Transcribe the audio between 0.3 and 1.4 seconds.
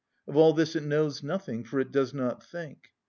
all this it knows